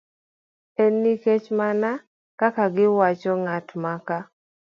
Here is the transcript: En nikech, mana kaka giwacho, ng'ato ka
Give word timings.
En 0.83 0.93
nikech, 1.03 1.45
mana 1.59 1.89
kaka 2.39 2.63
giwacho, 2.75 3.31
ng'ato 3.43 3.75
ka 4.07 4.17